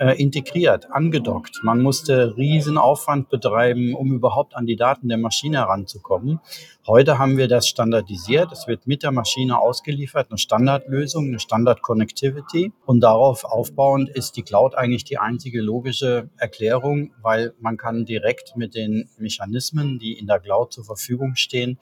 [0.00, 1.60] äh, integriert, angedockt.
[1.62, 6.40] Man musste riesen Aufwand betreiben, um überhaupt an die Daten der Maschine heranzukommen.
[6.86, 8.50] Heute haben wir das standardisiert.
[8.50, 12.72] Es wird mit der Maschine ausgeliefert, eine Standardlösung, eine Standard-Connectivity.
[12.86, 18.56] Und darauf aufbauend ist die Cloud eigentlich die einzige logische Erklärung, weil man kann direkt
[18.56, 21.78] mit den Mechanismen, die in der Cloud zur Verfügung stehen,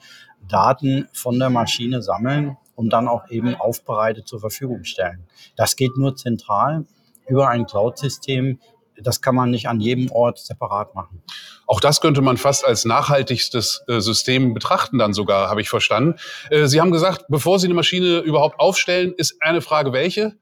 [0.47, 5.27] Daten von der Maschine sammeln und dann auch eben aufbereitet zur Verfügung stellen.
[5.57, 6.85] Das geht nur zentral
[7.27, 8.61] über ein Cloud-System.
[8.95, 11.21] Das kann man nicht an jedem Ort separat machen.
[11.67, 16.15] Auch das könnte man fast als nachhaltigstes äh, System betrachten, dann sogar, habe ich verstanden.
[16.51, 20.37] Äh, Sie haben gesagt, bevor Sie eine Maschine überhaupt aufstellen, ist eine Frage, welche?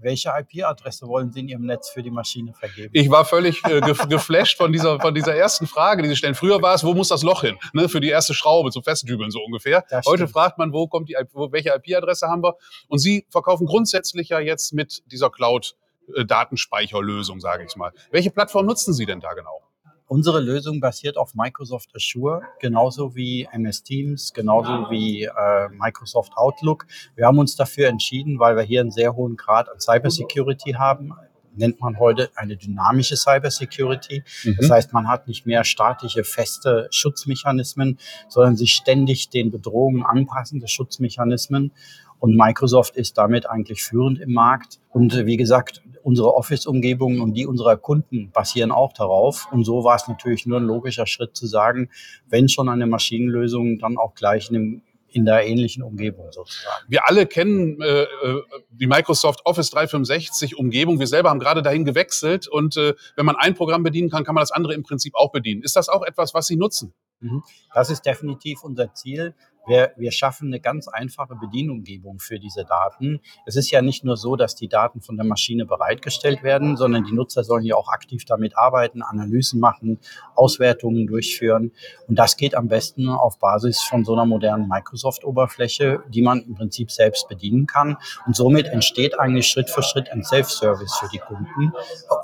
[0.00, 2.90] Welche IP-Adresse wollen Sie in Ihrem Netz für die Maschine vergeben?
[2.92, 6.34] Ich war völlig äh, geflasht von dieser, von dieser ersten Frage, die Sie stellen.
[6.34, 7.56] Früher war es, wo muss das Loch hin?
[7.72, 9.84] Ne, für die erste Schraube zum Festdübeln so ungefähr.
[10.06, 12.56] Heute fragt man, wo kommt die, wo, welche IP-Adresse haben wir?
[12.88, 17.92] Und Sie verkaufen grundsätzlich ja jetzt mit dieser Cloud-Datenspeicherlösung, sage ich mal.
[18.10, 19.62] Welche Plattform nutzen Sie denn da genau?
[20.08, 26.86] Unsere Lösung basiert auf Microsoft Azure, genauso wie MS Teams, genauso wie äh, Microsoft Outlook.
[27.14, 31.12] Wir haben uns dafür entschieden, weil wir hier einen sehr hohen Grad an Cybersecurity haben,
[31.58, 34.22] nennt man heute eine dynamische Cybersecurity.
[34.44, 34.56] Mhm.
[34.58, 40.68] Das heißt, man hat nicht mehr statische, feste Schutzmechanismen, sondern sich ständig den Bedrohungen anpassende
[40.68, 41.72] Schutzmechanismen.
[42.18, 44.80] Und Microsoft ist damit eigentlich führend im Markt.
[44.90, 49.46] Und äh, wie gesagt, unsere Office-Umgebungen und die unserer Kunden basieren auch darauf.
[49.52, 51.90] Und so war es natürlich nur ein logischer Schritt zu sagen,
[52.28, 56.84] wenn schon eine Maschinenlösung, dann auch gleich in in der ähnlichen Umgebung sozusagen.
[56.88, 61.00] Wir alle kennen äh, äh die Microsoft Office 365 Umgebung.
[61.00, 64.34] Wir selber haben gerade dahin gewechselt und äh, wenn man ein Programm bedienen kann, kann
[64.34, 65.62] man das andere im Prinzip auch bedienen.
[65.62, 66.92] Ist das auch etwas, was Sie nutzen?
[67.20, 67.42] Mhm.
[67.74, 69.34] Das ist definitiv unser Ziel.
[69.68, 73.20] Wir, wir schaffen eine ganz einfache Bedienumgebung für diese Daten.
[73.46, 77.04] Es ist ja nicht nur so, dass die Daten von der Maschine bereitgestellt werden, sondern
[77.04, 79.98] die Nutzer sollen ja auch aktiv damit arbeiten, Analysen machen,
[80.34, 81.72] Auswertungen durchführen.
[82.06, 86.54] Und das geht am besten auf Basis von so einer modernen Microsoft-Oberfläche, die man im
[86.54, 87.98] Prinzip selbst bedienen kann.
[88.26, 91.72] Und somit entsteht eigentlich Schritt für Schritt ein Self-Service für die Kunden,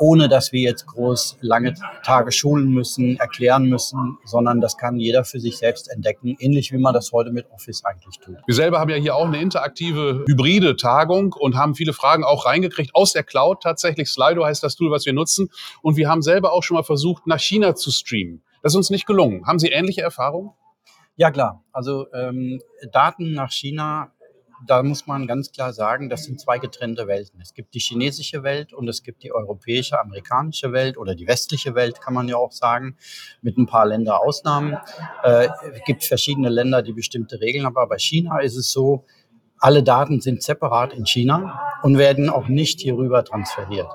[0.00, 5.24] ohne dass wir jetzt groß lange Tage schulen müssen, erklären müssen, sondern das kann jeder
[5.24, 8.36] für sich selbst entdecken, ähnlich wie man das heute mit Office eigentlich tut.
[8.46, 12.46] Wir selber haben ja hier auch eine interaktive hybride Tagung und haben viele Fragen auch
[12.46, 14.08] reingekriegt aus der Cloud tatsächlich.
[14.08, 15.50] Slido heißt das Tool, was wir nutzen.
[15.82, 18.42] Und wir haben selber auch schon mal versucht, nach China zu streamen.
[18.62, 19.46] Das ist uns nicht gelungen.
[19.46, 20.52] Haben Sie ähnliche Erfahrungen?
[21.16, 21.62] Ja, klar.
[21.72, 22.60] Also ähm,
[22.92, 24.12] Daten nach China
[24.66, 27.40] da muss man ganz klar sagen, das sind zwei getrennte Welten.
[27.40, 31.74] Es gibt die chinesische Welt und es gibt die europäische, amerikanische Welt oder die westliche
[31.74, 32.96] Welt, kann man ja auch sagen,
[33.42, 34.78] mit ein paar Länderausnahmen.
[35.22, 39.04] Äh, es gibt verschiedene Länder, die bestimmte Regeln haben, aber bei China ist es so,
[39.58, 43.88] alle Daten sind separat in China und werden auch nicht hierüber transferiert.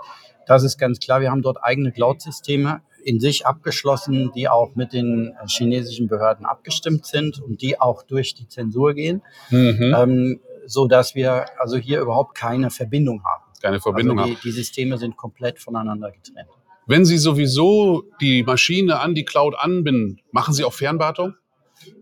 [0.47, 1.21] Das ist ganz klar.
[1.21, 7.05] Wir haben dort eigene Cloud-Systeme in sich abgeschlossen, die auch mit den chinesischen Behörden abgestimmt
[7.05, 9.21] sind und die auch durch die Zensur gehen.
[9.49, 9.95] Mhm.
[9.95, 13.43] Ähm, so dass wir also hier überhaupt keine Verbindung haben.
[13.61, 14.41] Keine Verbindung also die, haben.
[14.43, 16.49] Die Systeme sind komplett voneinander getrennt.
[16.85, 21.35] Wenn Sie sowieso die Maschine an die Cloud anbinden, machen Sie auch Fernwartung?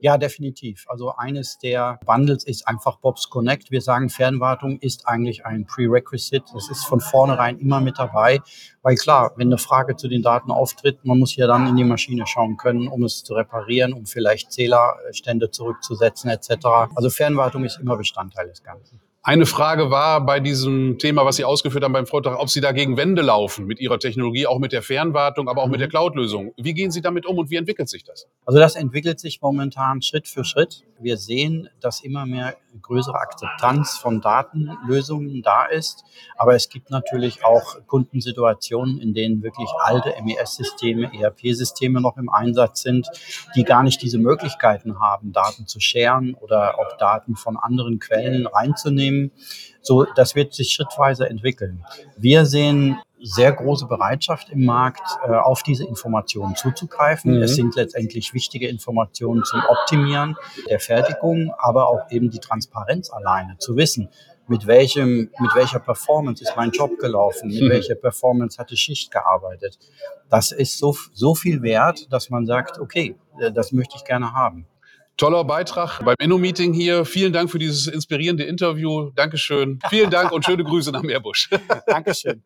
[0.02, 0.86] Ja, definitiv.
[0.88, 3.72] Also eines der Bundles ist einfach Bobs Connect.
[3.72, 6.46] Wir sagen, Fernwartung ist eigentlich ein Prerequisite.
[6.54, 8.40] Das ist von vornherein immer mit dabei,
[8.82, 11.84] weil klar, wenn eine Frage zu den Daten auftritt, man muss ja dann in die
[11.84, 16.66] Maschine schauen können, um es zu reparieren, um vielleicht Zählerstände zurückzusetzen etc.
[16.96, 19.02] Also Fernwartung ist immer Bestandteil des Ganzen.
[19.24, 22.72] Eine Frage war bei diesem Thema, was Sie ausgeführt haben beim Vortrag, ob Sie da
[22.72, 25.92] gegen Wände laufen mit Ihrer Technologie, auch mit der Fernwartung, aber auch mit der mhm.
[25.92, 26.54] Cloud-Lösung.
[26.56, 28.28] Wie gehen Sie damit um und wie entwickelt sich das?
[28.46, 30.86] Also das entwickelt sich momentan Schritt für Schritt.
[31.00, 36.04] Wir sehen, dass immer mehr größere Akzeptanz von Datenlösungen da ist.
[36.36, 42.82] Aber es gibt natürlich auch Kundensituationen, in denen wirklich alte MES-Systeme, ERP-Systeme noch im Einsatz
[42.82, 43.08] sind,
[43.56, 48.48] die gar nicht diese Möglichkeiten haben, Daten zu scheren oder auch Daten von anderen Quellen
[48.48, 49.17] reinzunehmen.
[49.82, 51.84] So, das wird sich schrittweise entwickeln.
[52.18, 57.36] Wir sehen sehr große Bereitschaft im Markt, äh, auf diese Informationen zuzugreifen.
[57.36, 57.42] Mhm.
[57.42, 60.36] Es sind letztendlich wichtige Informationen zum Optimieren
[60.70, 64.10] der Fertigung, aber auch eben die Transparenz alleine, zu wissen,
[64.48, 67.70] mit welchem, mit welcher Performance ist mein Job gelaufen, mit mhm.
[67.70, 69.78] welcher Performance hat die Schicht gearbeitet.
[70.30, 74.34] Das ist so, so viel wert, dass man sagt, okay, äh, das möchte ich gerne
[74.34, 74.66] haben.
[75.18, 77.04] Toller Beitrag beim Inno-Meeting hier.
[77.04, 79.10] Vielen Dank für dieses inspirierende Interview.
[79.16, 79.80] Dankeschön.
[79.90, 81.50] Vielen Dank und schöne Grüße nach Meerbusch.
[81.88, 82.44] Dankeschön.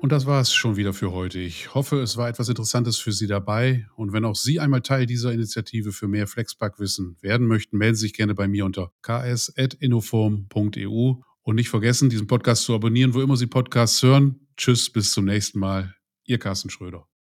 [0.00, 1.38] Und das war es schon wieder für heute.
[1.38, 3.86] Ich hoffe, es war etwas Interessantes für Sie dabei.
[3.94, 8.06] Und wenn auch Sie einmal Teil dieser Initiative für mehr Flexpack-Wissen werden möchten, melden Sie
[8.06, 11.14] sich gerne bei mir unter ks.innoform.eu.
[11.42, 14.48] Und nicht vergessen, diesen Podcast zu abonnieren, wo immer Sie Podcasts hören.
[14.56, 15.94] Tschüss, bis zum nächsten Mal.
[16.28, 17.08] Ihr Carsten Schröder.